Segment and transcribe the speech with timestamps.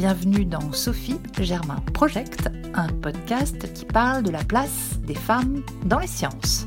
[0.00, 5.98] bienvenue dans Sophie Germain Project, un podcast qui parle de la place des femmes dans
[5.98, 6.66] les sciences.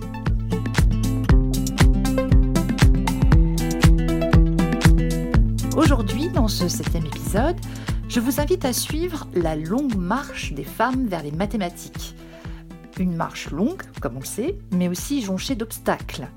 [5.75, 7.59] Aujourd'hui, dans ce septième épisode,
[8.07, 12.13] je vous invite à suivre la longue marche des femmes vers les mathématiques.
[12.99, 16.27] Une marche longue, comme on le sait, mais aussi jonchée d'obstacles.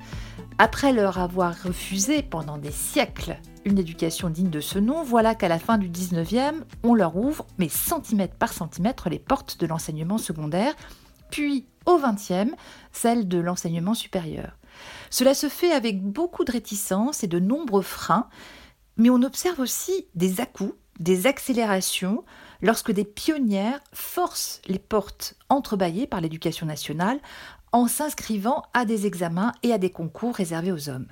[0.56, 5.48] Après leur avoir refusé pendant des siècles une éducation digne de ce nom, voilà qu'à
[5.48, 10.18] la fin du 19e, on leur ouvre, mais centimètre par centimètre, les portes de l'enseignement
[10.18, 10.74] secondaire,
[11.30, 12.52] puis au 20e,
[12.92, 14.56] celles de l'enseignement supérieur.
[15.10, 18.28] Cela se fait avec beaucoup de réticence et de nombreux freins,
[18.96, 22.24] mais on observe aussi des à-coups, des accélérations,
[22.62, 27.18] lorsque des pionnières forcent les portes entrebâillées par l'éducation nationale
[27.72, 31.08] en s'inscrivant à des examens et à des concours réservés aux hommes.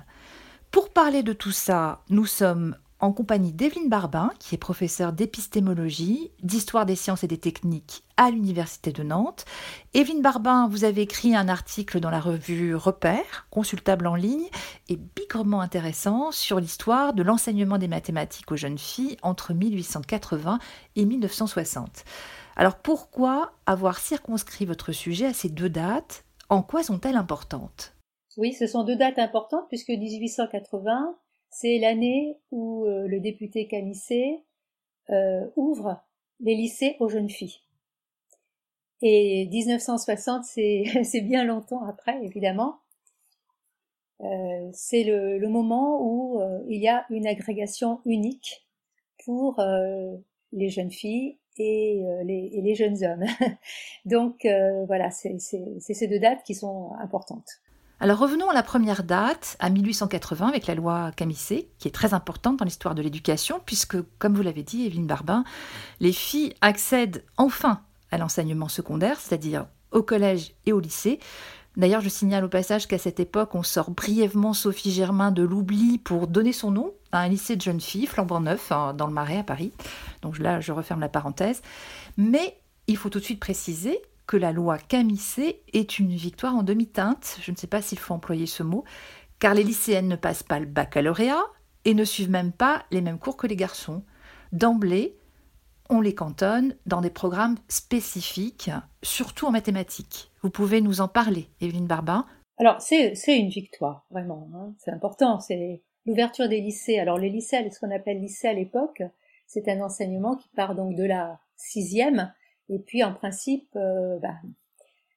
[0.75, 6.33] Pour parler de tout ça, nous sommes en compagnie d'Evelyne Barbin, qui est professeure d'épistémologie,
[6.43, 9.45] d'histoire des sciences et des techniques à l'Université de Nantes.
[9.93, 14.49] Evelyne Barbin, vous avez écrit un article dans la revue Repère, consultable en ligne,
[14.89, 20.59] et bigrement intéressant sur l'histoire de l'enseignement des mathématiques aux jeunes filles entre 1880
[20.97, 22.03] et 1960.
[22.57, 26.25] Alors pourquoi avoir circonscrit votre sujet à ces deux dates?
[26.49, 27.94] En quoi sont-elles importantes?
[28.37, 31.17] Oui, ce sont deux dates importantes puisque 1880
[31.57, 34.43] c'est l'année où euh, le député Camissé
[35.09, 36.03] euh, ouvre
[36.41, 37.61] les lycées aux jeunes filles.
[39.01, 42.79] Et 1960, c'est bien longtemps après, évidemment.
[44.19, 48.67] Euh, c'est le, moment où il y a une agrégation unique
[49.23, 49.61] pour
[50.51, 53.25] les jeunes filles et, les, et les, jeunes hommes.
[54.05, 54.45] Donc
[54.87, 57.61] voilà, c'est ces deux dates qui sont importantes.
[58.01, 62.13] Alors revenons à la première date, à 1880, avec la loi Camissé, qui est très
[62.13, 65.45] importante dans l'histoire de l'éducation, puisque, comme vous l'avez dit, Evelyne Barbin,
[66.01, 67.79] les filles accèdent enfin
[68.11, 71.19] à l'enseignement secondaire, c'est-à-dire au collège et au lycée.
[71.77, 75.97] D'ailleurs, je signale au passage qu'à cette époque, on sort brièvement Sophie Germain de l'oubli
[75.97, 79.13] pour donner son nom à un lycée de jeunes filles, flambant neuf, hein, dans le
[79.13, 79.71] Marais à Paris.
[80.21, 81.61] Donc là, je referme la parenthèse.
[82.17, 82.57] Mais
[82.87, 87.37] il faut tout de suite préciser que la loi Camissé est une victoire en demi-teinte,
[87.41, 88.83] je ne sais pas s'il faut employer ce mot,
[89.39, 91.43] car les lycéennes ne passent pas le baccalauréat
[91.85, 94.03] et ne suivent même pas les mêmes cours que les garçons.
[94.51, 95.17] D'emblée,
[95.89, 98.71] on les cantonne dans des programmes spécifiques,
[99.03, 100.31] surtout en mathématiques.
[100.41, 102.25] Vous pouvez nous en parler, Evelyne Barbin?
[102.57, 104.49] Alors, c'est une victoire, vraiment.
[104.55, 104.73] Hein.
[104.79, 105.39] C'est important.
[105.39, 106.99] C'est l'ouverture des lycées.
[106.99, 109.03] Alors, les lycées, ce qu'on appelle lycée à l'époque,
[109.45, 112.33] c'est un enseignement qui part donc de la sixième
[112.69, 114.35] et puis en principe euh, bah,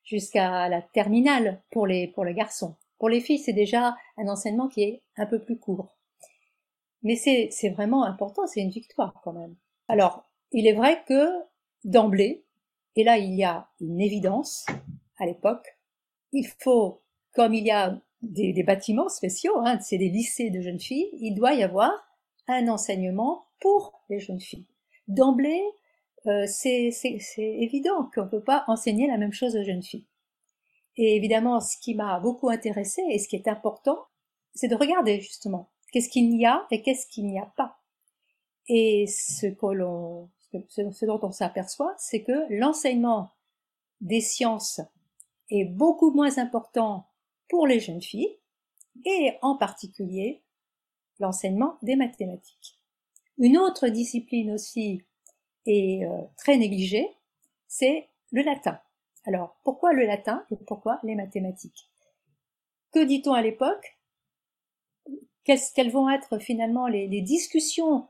[0.05, 2.77] jusqu'à la terminale pour les pour les garçons.
[2.99, 5.97] Pour les filles, c'est déjà un enseignement qui est un peu plus court.
[7.03, 9.55] Mais c'est vraiment important, c'est une victoire quand même.
[9.87, 11.29] Alors, il est vrai que
[11.85, 12.45] d'emblée,
[12.97, 14.67] et là il y a une évidence
[15.19, 15.79] à l'époque,
[16.33, 17.03] il faut,
[17.35, 21.09] comme il y a des, des bâtiments spéciaux, hein, c'est des lycées de jeunes filles,
[21.13, 21.93] il doit y avoir
[22.49, 24.67] un enseignement pour les jeunes filles.
[25.07, 25.63] D'emblée,
[26.27, 26.91] euh, c'est
[27.39, 30.07] évident qu'on ne peut pas enseigner la même chose aux jeunes filles.
[30.97, 34.07] Et évidemment, ce qui m'a beaucoup intéressé et ce qui est important,
[34.55, 37.79] c'est de regarder justement qu'est-ce qu'il y a et qu'est-ce qu'il n'y a pas.
[38.67, 43.31] Et ce, ce dont on s'aperçoit, c'est que l'enseignement
[44.01, 44.81] des sciences
[45.51, 47.07] est beaucoup moins important
[47.49, 48.37] pour les jeunes filles
[49.05, 50.43] et en particulier
[51.21, 52.79] l'enseignement des mathématiques.
[53.39, 55.03] Une autre discipline aussi
[55.67, 57.09] et euh, très négligé,
[57.67, 58.79] c'est le latin.
[59.27, 61.89] Alors, pourquoi le latin et pourquoi les mathématiques?
[62.93, 63.99] Que dit-on à l'époque?
[65.45, 68.07] Quelles vont être finalement les, les discussions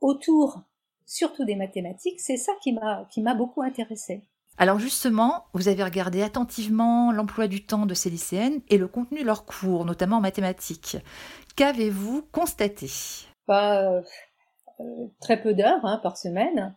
[0.00, 0.62] autour
[1.04, 2.20] surtout des mathématiques?
[2.20, 4.22] C'est ça qui m'a beaucoup intéressé.
[4.58, 9.20] Alors justement, vous avez regardé attentivement l'emploi du temps de ces lycéennes et le contenu
[9.20, 10.96] de leurs cours, notamment en mathématiques.
[11.56, 12.88] Qu'avez-vous constaté?
[13.46, 14.02] Bah, euh,
[15.20, 16.74] Très peu d'heures hein, par semaine.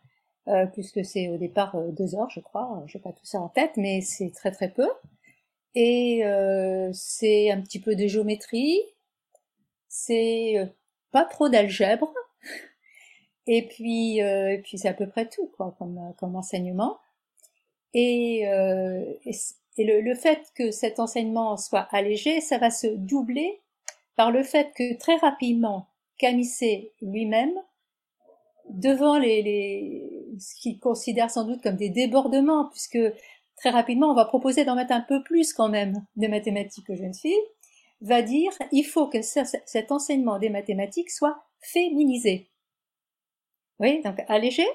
[0.49, 2.83] Euh, puisque c'est au départ euh, deux heures, je crois.
[2.87, 4.89] Je n'ai pas tout ça en tête, mais c'est très très peu.
[5.75, 8.81] Et euh, c'est un petit peu de géométrie,
[9.87, 10.55] c'est
[11.11, 12.11] pas trop d'algèbre,
[13.47, 14.19] et puis,
[14.63, 16.97] puis c'est à peu près tout quoi, comme, enseignement.
[17.93, 18.45] Et,
[19.77, 23.61] le, fait que cet enseignement soit allégé, ça va se doubler
[24.15, 25.87] par le fait que très rapidement,
[26.17, 27.53] Camissé lui-même,
[28.69, 32.99] devant les, ce qu'il considère sans doute comme des débordements, puisque
[33.55, 36.95] très rapidement on va proposer d'en mettre un peu plus quand même de mathématiques aux
[36.95, 37.33] jeunes filles,
[38.01, 42.49] va dire il faut que cet enseignement des mathématiques soit féminisé.
[43.79, 44.65] Oui, donc allégé,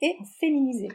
[0.00, 0.88] et féminisé.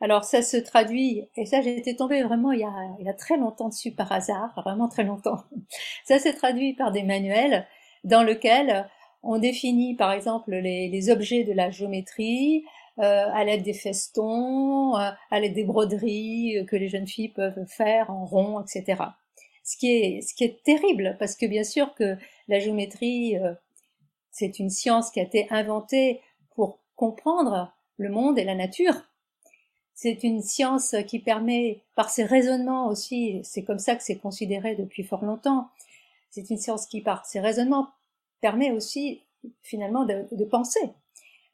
[0.00, 3.68] Alors ça se traduit, et ça j'ai été tombée vraiment il y, a, très longtemps
[3.68, 5.42] dessus par hasard, vraiment très longtemps.
[6.04, 7.66] Ça se traduit par des manuels
[8.04, 8.88] dans lesquels
[9.22, 12.64] on définit par exemple les, objets de la géométrie
[13.00, 18.10] à l'aide des festons, euh, à l'aide des broderies que les jeunes filles peuvent faire
[18.10, 19.02] en rond, etc.
[19.64, 22.16] Ce qui est, ce qui est terrible parce que bien sûr que
[22.48, 23.54] la géométrie, euh,
[24.30, 26.20] c'est une science qui a été inventée
[26.54, 28.94] pour comprendre le monde et la nature
[30.00, 34.76] c'est une science qui permet, par ses raisonnements aussi, c'est comme ça que c'est considéré
[34.76, 35.70] depuis fort longtemps,
[36.30, 37.88] c'est une science qui, par ses raisonnements,
[38.40, 39.24] permet aussi
[39.60, 40.78] finalement de, penser.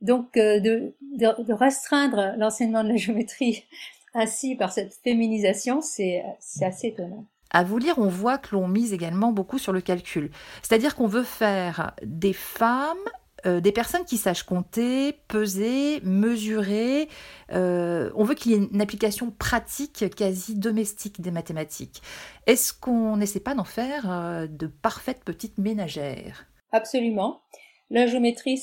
[0.01, 3.65] Donc euh, de, de, restreindre l'enseignement de la géométrie
[4.15, 6.23] ainsi par cette féminisation, c'est
[6.63, 7.27] assez étonnant.
[7.51, 10.31] À vous lire, on voit que l'on mise également beaucoup sur le calcul.
[10.63, 12.99] C'est-à-dire qu'on veut faire des femmes
[13.47, 17.09] euh, des personnes qui sachent compter, peser, mesurer.
[17.53, 22.01] Euh, on veut qu'il y ait une application pratique, quasi domestique des mathématiques.
[22.47, 26.47] Est-ce qu'on n'essaie pas d'en faire euh, de parfaites petites ménagères?
[26.73, 27.43] Absolument.
[27.91, 28.57] La géométrie,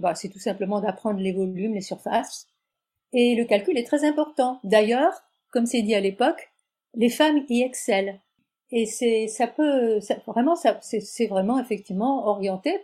[0.00, 2.48] bah, c'est tout simplement d'apprendre les volumes, les surfaces.
[3.12, 4.60] Et le calcul est très important.
[4.64, 6.50] D'ailleurs, comme c'est dit à l'époque,
[6.94, 8.18] les femmes y excellent.
[8.70, 12.76] Et c'est ça peut vraiment c'est vraiment effectivement orienté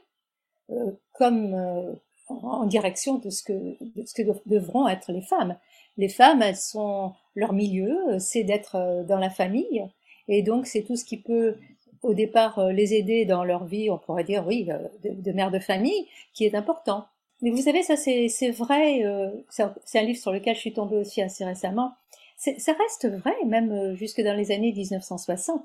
[0.71, 1.93] euh, comme euh,
[2.29, 5.57] en direction de ce que, de ce que devront être les femmes.
[5.97, 9.85] Les femmes, elles sont leur milieu, euh, c'est d'être dans la famille,
[10.29, 11.57] et donc c'est tout ce qui peut
[12.03, 14.69] au départ les aider dans leur vie, on pourrait dire oui,
[15.03, 17.07] de, de mère de famille, qui est important.
[17.41, 19.03] Mais vous savez, ça c'est vrai,
[19.49, 21.93] c'est un livre sur lequel je suis tombée aussi assez récemment.
[22.37, 25.63] Ça reste vrai, même jusque dans les années 1960.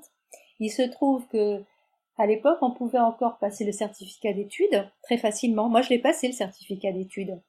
[0.60, 1.62] Il se trouve que
[2.18, 5.68] à l'époque, on pouvait encore passer le certificat d'études très facilement.
[5.68, 7.40] Moi, je l'ai passé le certificat d'études.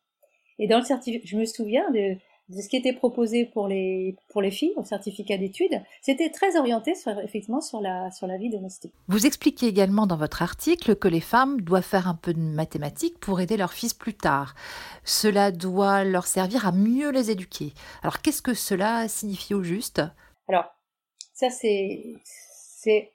[0.59, 2.15] Et dans le certificat, je me souviens de,
[2.51, 6.95] ce qui était proposé pour les pour les filles au certificat d'études, c'était très orienté
[6.95, 8.93] sur, effectivement sur la sur la vie domestique.
[9.07, 13.19] Vous expliquez également dans votre article que les femmes doivent faire un peu de mathématiques
[13.19, 14.55] pour aider leurs fils plus tard.
[15.03, 17.73] Cela doit leur servir à mieux les éduquer.
[18.01, 20.01] Alors qu'est-ce que cela signifie au juste?
[20.47, 20.65] Alors
[21.33, 23.13] ça c'est c'est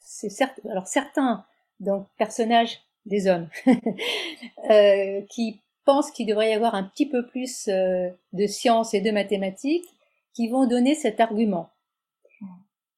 [0.00, 1.44] c'est certes, alors certains
[1.80, 3.48] donc personnages des hommes
[4.70, 9.00] euh, qui pensent qu'il devrait y avoir un petit peu plus euh, de sciences et
[9.00, 9.88] de mathématiques
[10.34, 11.70] qui vont donner cet argument,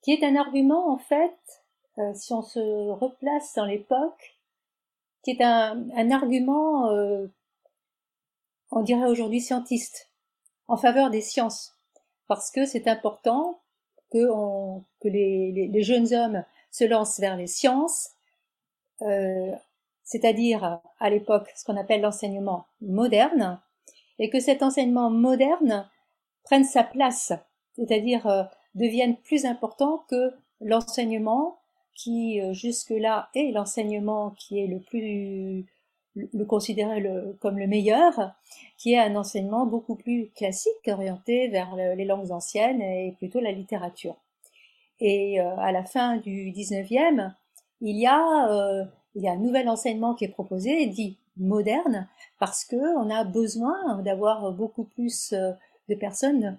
[0.02, 1.38] qui est un argument en fait,
[1.98, 4.40] euh, si on se replace dans l'époque,
[5.22, 6.90] qui est un, un argument,
[8.70, 10.10] on dirait aujourd'hui scientiste,
[10.66, 11.74] en faveur des sciences,
[12.26, 13.60] parce que c'est important
[14.10, 18.10] que, on, que les, les, les jeunes hommes se lance vers les sciences,
[19.02, 19.52] euh,
[20.08, 23.60] c'est-à-dire à l'époque ce qu'on appelle l'enseignement moderne,
[24.18, 25.86] et que cet enseignement moderne
[26.44, 27.34] prenne sa place,
[27.76, 28.42] c'est-à-dire euh,
[28.74, 30.32] devienne plus important que
[30.62, 31.58] l'enseignement
[31.94, 35.66] qui euh, jusque-là est l'enseignement qui est le plus
[36.14, 37.04] le considéré
[37.38, 38.32] comme le meilleur,
[38.76, 43.52] qui est un enseignement beaucoup plus classique, orienté vers les langues anciennes et plutôt la
[43.52, 44.16] littérature.
[44.98, 47.34] Et euh, à la fin du 19e,
[47.82, 52.64] il y a il y a un nouvel enseignement qui est proposé, dit moderne, parce
[52.64, 55.52] que on a besoin d'avoir beaucoup plus euh,
[55.88, 56.58] de personnes,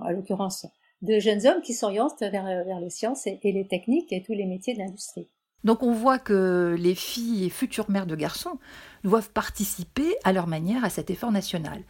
[0.00, 0.66] à l'occurrence
[1.04, 4.46] de jeunes hommes qui s'orientent vers, vers les sciences et, les techniques et tous les
[4.46, 5.28] métiers de l'industrie.
[5.62, 8.58] Donc on voit que les filles et futures mères de garçons
[9.02, 11.82] doivent participer à leur manière à cet effort national.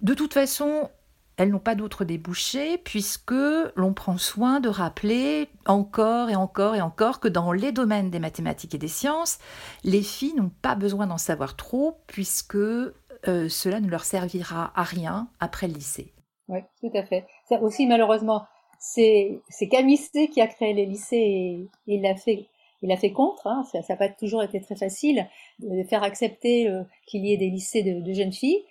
[0.00, 0.90] De toute façon,
[1.36, 3.34] elles n'ont pas d'autre débouché puisque
[3.76, 8.18] l'on prend soin de rappeler encore et encore et encore que dans les domaines des
[8.18, 9.38] mathématiques et des sciences,
[9.84, 14.82] les filles n'ont pas besoin d'en savoir trop puisque euh, cela ne leur servira à
[14.82, 16.12] rien après le lycée.
[16.48, 17.26] Oui, tout à fait.
[17.48, 18.44] Ça aussi, malheureusement,
[18.78, 19.40] c'est
[19.70, 19.98] Camille
[20.32, 22.46] qui a créé les lycées et, il l'a fait.
[22.88, 23.64] A fait contre, hein.
[23.72, 25.26] ça n'a pas toujours été très facile
[25.58, 28.62] de faire accepter euh, qu'il y ait des lycées de jeunes filles.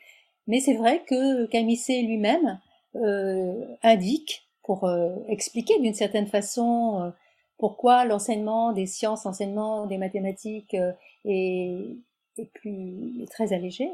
[0.48, 2.60] Mais c'est vrai que Camissé lui-même
[2.96, 7.10] euh, indique, pour euh, expliquer d'une certaine façon euh,
[7.58, 10.76] pourquoi l'enseignement des sciences, l'enseignement des mathématiques
[11.26, 11.98] est,
[12.38, 13.90] est, plus très allégé,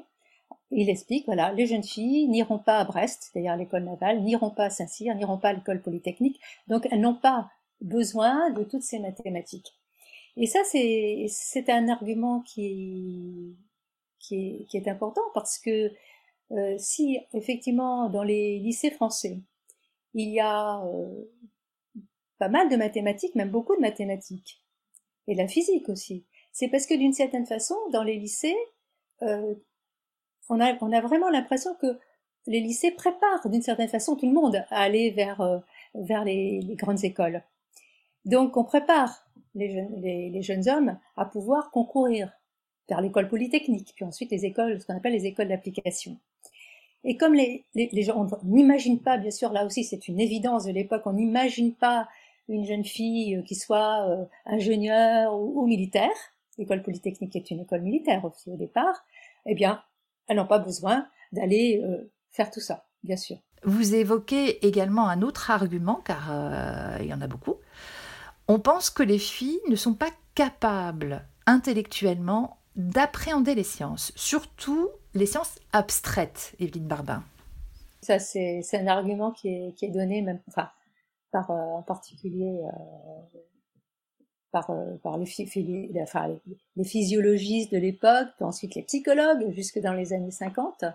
[0.71, 4.65] il explique, voilà, les jeunes filles n'iront pas à Brest, c'est-à-dire l'école navale, n'iront pas
[4.65, 7.49] à Saint-Cyr, n'iront pas à l'école polytechnique, donc elles n'ont pas
[7.81, 9.73] besoin de toutes ces mathématiques.
[10.37, 13.57] Et ça, c'est, c'est un argument qui,
[14.19, 15.91] qui, est, qui est important parce que
[16.51, 19.39] euh, si effectivement dans les lycées français,
[20.13, 21.31] il y a euh,
[22.37, 24.61] pas mal de mathématiques, même beaucoup de mathématiques,
[25.27, 28.57] et la physique aussi, c'est parce que d'une certaine façon, dans les lycées,
[29.21, 29.55] euh,
[30.49, 31.99] on a, vraiment l'impression que
[32.47, 35.63] les lycées préparent d'une certaine façon tout le monde à aller vers,
[36.25, 37.43] les, grandes écoles.
[38.25, 42.33] Donc on prépare les, jeunes hommes à pouvoir concourir
[42.89, 46.19] vers l'école polytechnique, puis ensuite les écoles, ce qu'on appelle les écoles d'application.
[47.03, 50.65] Et comme les, les, gens, on n'imagine pas, bien sûr, là aussi c'est une évidence
[50.65, 52.07] de l'époque, on n'imagine pas
[52.47, 56.09] une jeune fille euh, qui soit euh, ingénieure ou, militaire,
[56.57, 59.03] l'école polytechnique est une école militaire aussi au départ,
[59.45, 59.81] eh bien,
[60.27, 61.81] elles n'ont pas besoin d'aller
[62.29, 63.37] faire tout ça, bien sûr.
[63.63, 67.55] Vous évoquez également un autre argument, car euh, il y en a beaucoup.
[68.47, 75.25] On pense que les filles ne sont pas capables intellectuellement d'appréhender les sciences, surtout les
[75.25, 77.23] sciences abstraites, Evelyne Barbin.
[78.01, 80.69] Ça, c'est un argument qui est, donné enfin,
[81.35, 83.39] euh, en particulier euh,
[84.51, 84.71] par,
[85.03, 85.25] par les,
[86.83, 90.85] physiologistes de l'époque, puis ensuite les psychologues, jusque dans les années 50.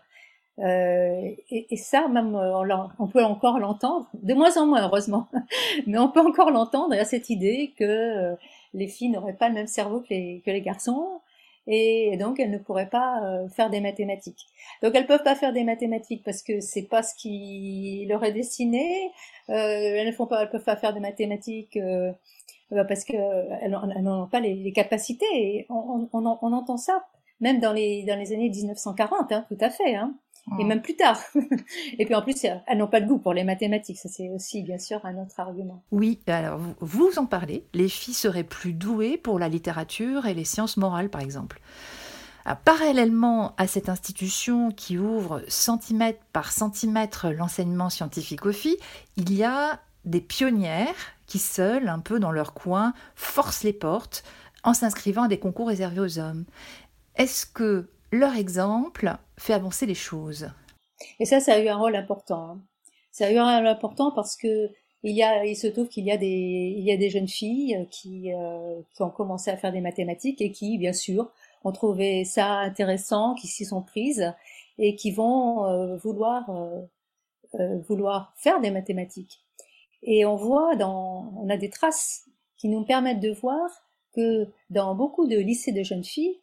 [0.58, 5.28] Euh, et, ça, même, euh, on, peut encore l'entendre, de moins en moins heureusement,
[5.86, 6.94] mais on peut encore l'entendre.
[6.94, 8.34] A cette idée que euh,
[8.72, 11.20] les filles n'auraient pas le même cerveau que les garçons,
[11.66, 14.46] et donc elles ne pourraient pas faire des mathématiques.
[14.82, 18.32] Donc elles peuvent pas faire des mathématiques parce que c'est pas ce qui leur est
[18.32, 19.10] destiné.
[19.48, 21.78] elles ne font pas, elles peuvent pas faire des mathématiques
[22.70, 25.66] parce qu'elles n'en pas les, capacités.
[25.70, 27.04] On, entend ça
[27.40, 29.94] même dans les dans les années 1940, hein, tout à fait.
[29.94, 30.14] Hein
[30.58, 31.20] et même plus tard.
[31.98, 33.98] et puis en plus, elles n'ont pas de goût pour les mathématiques.
[33.98, 35.82] Ça, c'est aussi, bien sûr, un autre argument.
[35.90, 37.64] Oui, alors vous, en parlez.
[37.74, 41.60] Les filles seraient plus douées pour la littérature et les sciences morales, par exemple.
[42.44, 48.78] Ah, parallèlement à cette institution qui ouvre centimètre par centimètre l'enseignement scientifique aux filles,
[49.16, 50.94] il y a des pionnières
[51.26, 54.22] qui, seules, un peu dans leur coin, forcent les portes
[54.62, 56.44] en s'inscrivant à des concours réservés aux hommes.
[57.16, 60.50] Est-ce que leur exemple fait avancer les choses.
[61.20, 62.50] Et ça, ça a eu un rôle important.
[62.50, 62.60] Hein.
[63.10, 64.70] Ça a eu un rôle important parce que
[65.02, 66.26] il y a, il se trouve qu'il y a des,
[66.76, 70.40] il y a des jeunes filles qui, euh, qui ont commencé à faire des mathématiques
[70.40, 71.30] et qui, bien sûr,
[71.64, 74.32] ont trouvé ça intéressant, qui s'y sont prises
[74.78, 76.50] et qui vont euh, vouloir,
[77.54, 79.44] euh, vouloir faire des mathématiques.
[80.02, 83.70] Et on voit dans, on a des traces qui nous permettent de voir
[84.14, 86.40] que dans beaucoup de lycées de jeunes filles,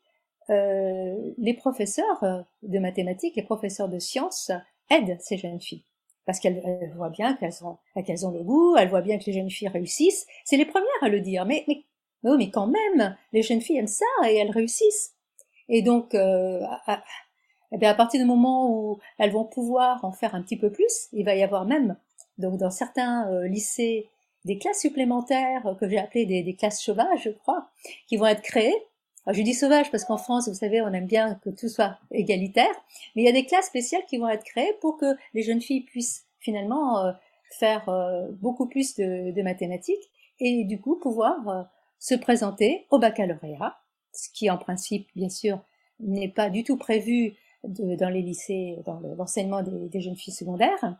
[0.49, 4.51] euh, les professeurs euh, de mathématiques, les professeurs de sciences
[4.89, 5.83] aident ces jeunes filles.
[6.25, 9.33] Parce qu'elles voient bien qu'elles ont, qu'elles ont le goût, elles voient bien que les
[9.33, 10.25] jeunes filles réussissent.
[10.45, 11.45] C'est les premières à le dire.
[11.45, 11.83] Mais, mais,
[12.23, 15.15] mais, quand même, les jeunes filles aiment ça et elles réussissent.
[15.67, 17.03] Et donc, euh, à,
[17.71, 20.71] eh bien à partir du moment où elles vont pouvoir en faire un petit peu
[20.71, 21.97] plus, il va y avoir même,
[22.37, 24.09] donc dans certains lycées,
[24.45, 27.69] des classes supplémentaires que j'ai appelées des, des, classes sauvages, je crois,
[28.07, 28.75] qui vont être créées
[29.25, 31.97] alors, je dis sauvage parce qu'en France, vous savez, on aime bien que tout soit
[32.11, 32.73] égalitaire,
[33.15, 35.61] mais il y a des classes spéciales qui vont être créées pour que les jeunes
[35.61, 37.13] filles puissent finalement euh,
[37.57, 41.63] faire euh, beaucoup plus de, mathématiques et du coup pouvoir euh,
[41.99, 43.77] se présenter au baccalauréat,
[44.11, 45.59] ce qui en principe, bien sûr,
[46.01, 50.97] n'est pas du tout prévu dans les lycées, dans l'enseignement des, jeunes filles secondaires.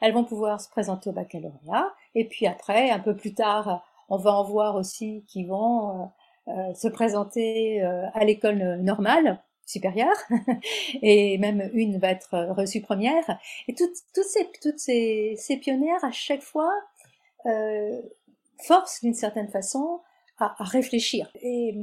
[0.00, 4.16] Elles vont pouvoir se présenter au baccalauréat et puis après, un peu plus tard, on
[4.16, 6.10] va en voir aussi qui vont
[6.74, 10.16] se présenter euh, à l'école normale supérieure.
[11.02, 13.38] Et même une va être reçue première.
[13.68, 16.72] Et toutes, toutes ces toutes ces, ces pionnières à chaque fois
[17.46, 18.00] euh,
[18.64, 20.00] forcent d'une certaine façon
[20.38, 21.30] à, à réfléchir.
[21.42, 21.76] Et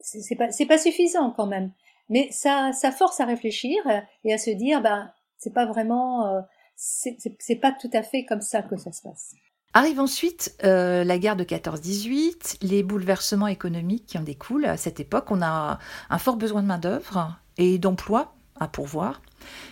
[0.00, 1.72] c'est pas c'est pas suffisant quand même.
[2.08, 3.82] Mais ça ça force à réfléchir
[4.24, 6.40] et à se dire ben c'est pas vraiment euh,
[6.76, 9.34] c'est pas tout à fait comme ça que ça se passe
[9.76, 14.64] Arrive ensuite euh, la guerre de 14-18, les bouleversements économiques qui en découlent.
[14.64, 15.78] À cette époque, on a
[16.08, 19.20] un fort besoin de main-d'œuvre et d'emploi à pourvoir.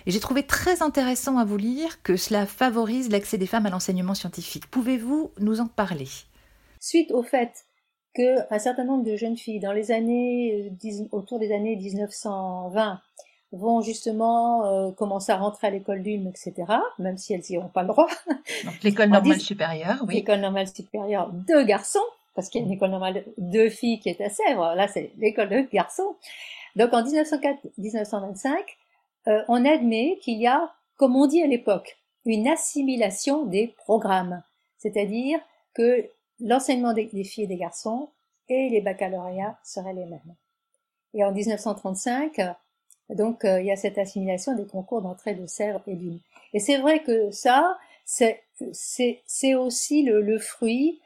[0.05, 3.71] Et j'ai trouvé très intéressant à vous lire que cela favorise l'accès des femmes à
[3.71, 4.67] l'enseignement scientifique.
[4.67, 6.09] Pouvez-vous nous en parler?
[6.81, 7.65] Suite au fait
[8.13, 13.01] qu'un certain nombre de jeunes filles, dans les années, euh, autour des années 1920,
[13.55, 16.55] vont justement euh, commencer à rentrer à l'école d'Ulm, etc.,
[16.99, 18.09] même si elles n'y ont pas le droit.
[18.83, 20.17] l'école normale supérieure, oui.
[20.17, 24.09] L'école normale supérieure de garçons, parce qu'il y a une école normale de filles qui
[24.09, 26.17] est à Sèvres, là c'est l'école de garçons.
[26.77, 28.53] Donc en 1904-1925,
[29.29, 34.43] euh, on admet qu'il y a, comme on dit à l'époque, une assimilation des programmes,
[34.79, 35.39] c'est-à-dire
[35.75, 36.09] que
[36.41, 38.09] l'enseignement des, des filles et des garçons
[38.49, 40.35] et les baccalauréats seraient les mêmes.
[41.15, 42.41] Et en 1935,
[43.11, 46.21] donc euh, il y a cette assimilation des concours d'entrée de Sèvres et Lune.
[46.53, 51.01] Et c'est vrai que ça, c'est aussi le, le fruit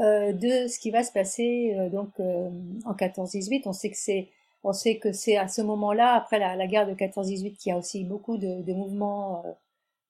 [0.00, 3.62] euh, de ce qui va se passer euh, donc en 14-18.
[3.66, 4.28] On sait que c'est
[4.64, 7.78] On sait que c'est à ce moment-là, après la, guerre de 14-18, qu'il y a
[7.78, 9.44] aussi beaucoup de, mouvements,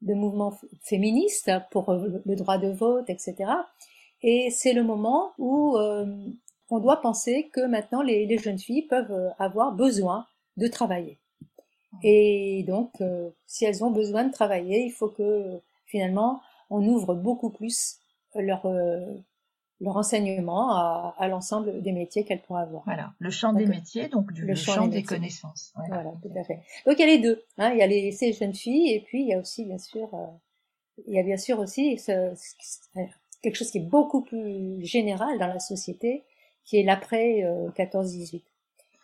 [0.00, 3.34] de mouvements féministes pour le droit de vote, etc.
[4.22, 5.76] Et c'est le moment où
[6.70, 11.18] on doit penser que maintenant les, jeunes filles peuvent avoir besoin de travailler.
[12.02, 12.90] Et donc,
[13.46, 17.98] si elles ont besoin de travailler, il faut que finalement on ouvre beaucoup plus
[18.34, 18.66] leur,
[19.80, 22.82] leur enseignement à, l'ensemble des métiers qu'elles pourraient avoir.
[22.84, 25.72] Voilà, le champ des métiers, donc du, le, champ, des, connaissances.
[25.76, 26.12] Voilà.
[26.22, 26.60] tout à fait.
[26.86, 27.42] Donc il y a les deux.
[27.58, 27.70] Hein.
[27.72, 30.12] il y a les, ces jeunes filles et puis il y a aussi bien sûr,
[30.14, 30.26] euh,
[31.06, 32.00] il y a bien sûr aussi
[33.42, 36.24] quelque chose qui est beaucoup plus général dans la société,
[36.64, 37.42] qui est l'après
[37.76, 38.42] 14-18.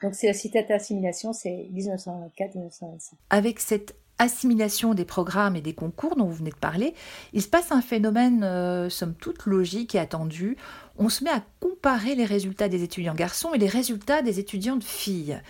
[0.02, 3.12] Donc c'est la cité d'assimilation, c'est 1924-1925.
[3.30, 6.94] Avec cette assimilation des programmes et des concours dont vous venez de parler,
[7.32, 10.56] il se passe un phénomène, euh, somme toute, logique et attendu.
[10.98, 14.84] On se met à comparer les résultats des étudiants garçons et les résultats des étudiantes
[14.84, 15.40] filles.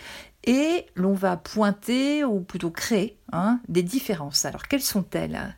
[0.45, 4.45] Et l'on va pointer, ou plutôt créer, hein, des différences.
[4.45, 5.57] Alors, quelles sont-elles?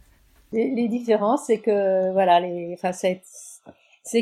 [0.53, 3.23] Les, différences, c'est que, voilà, les, enfin, c'est,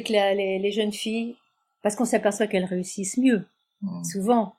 [0.02, 1.36] que les, jeunes filles,
[1.82, 3.44] parce qu'on s'aperçoit qu'elles réussissent mieux,
[3.82, 4.04] mmh.
[4.04, 4.54] souvent.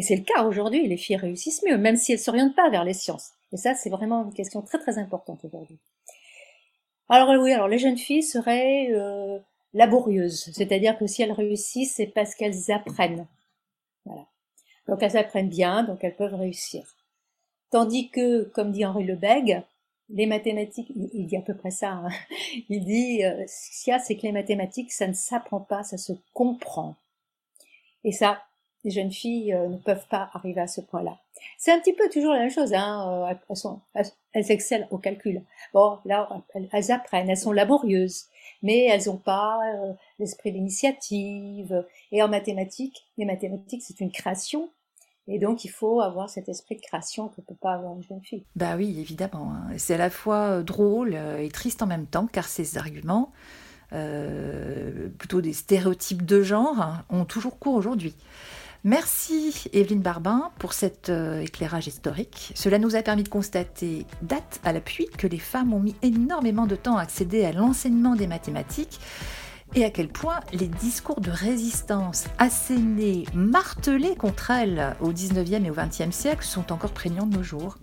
[0.00, 2.70] Et c'est le cas aujourd'hui, les filles réussissent mieux, même si elles ne s'orientent pas
[2.70, 3.32] vers les sciences.
[3.52, 5.76] Et ça, c'est vraiment une question très très importante aujourd'hui.
[7.10, 9.38] Alors oui, alors les jeunes filles seraient euh,
[9.74, 13.26] laborieuses, c'est-à-dire que si elles réussissent, c'est parce qu'elles apprennent.
[14.88, 16.96] Donc elles apprennent bien, donc elles peuvent réussir.
[17.70, 19.60] Tandis que, comme dit Henri Lebègue,
[20.08, 22.08] les mathématiques, il dit à peu près ça, hein,
[22.70, 25.82] il dit, euh, ce qu'il y a, c'est que les mathématiques, ça ne s'apprend pas,
[25.82, 26.96] ça se comprend.
[28.02, 28.40] Et ça,
[28.84, 31.18] les jeunes filles euh, ne peuvent pas arriver à ce point-là.
[31.58, 32.72] C'est un petit peu toujours la même chose.
[32.72, 35.42] Hein, euh, elles, excellent au calcul.
[35.72, 36.28] Bon, là,
[36.72, 38.26] elles, apprennent, elles sont laborieuses,
[38.62, 41.84] mais elles n'ont pas euh, l'esprit d'initiative.
[42.12, 44.70] Et en mathématiques, les mathématiques, c'est une création.
[45.28, 48.22] Et donc, il faut avoir cet esprit de création que peut pas avoir une jeune
[48.22, 48.44] fille.
[48.56, 49.52] Bah oui, évidemment.
[49.52, 49.74] Hein.
[49.76, 53.30] C'est à la fois drôle et triste en même temps, car ces arguments,
[53.90, 58.16] plutôt des stéréotypes de genre, hein, ont toujours cours aujourd'hui.
[58.82, 62.52] Merci Evelyne Barbin pour cet euh, éclairage historique.
[62.54, 66.66] Cela nous a permis de constater, date à l'appui, que les femmes ont mis énormément
[66.66, 68.98] de temps à accéder à l'enseignement des mathématiques
[69.74, 75.70] et à quel point les discours de résistance assénés, martelés contre elles au 19e et
[75.70, 77.76] au 20e siècle sont encore prégnants de nos jours.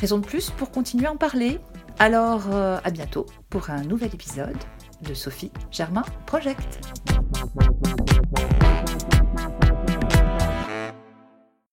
[0.00, 1.60] Raison de plus pour continuer à en parler.
[2.00, 4.58] Alors euh, à bientôt pour un nouvel épisode
[5.02, 6.80] de Sophie Germain Project.